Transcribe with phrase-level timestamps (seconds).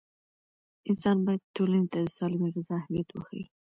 [0.89, 3.43] انسان باید ټولنې ته د سالمې غذا اهمیت وښيي.